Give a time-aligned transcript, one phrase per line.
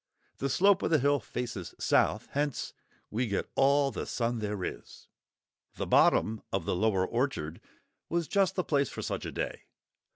[0.39, 2.73] The slope of the hill faces south; hence
[3.11, 5.05] we get all the sun there is.
[5.75, 7.61] The bottom of the lower orchard
[8.09, 9.65] was just the place for such a day.